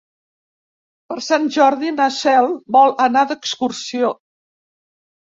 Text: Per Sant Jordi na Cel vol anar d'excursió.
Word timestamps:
Per 1.09 1.17
Sant 1.25 1.43
Jordi 1.57 1.91
na 1.97 2.07
Cel 2.15 2.47
vol 2.77 2.93
anar 3.05 3.23
d'excursió. 3.33 4.09